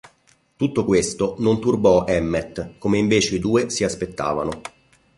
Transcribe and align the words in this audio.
Tutto 0.55 0.83
questo 0.83 1.35
non 1.37 1.59
turbò 1.61 2.07
Emmett, 2.07 2.79
come 2.79 2.97
invece 2.97 3.35
i 3.35 3.39
due 3.39 3.69
si 3.69 3.83
aspettavano. 3.83 4.61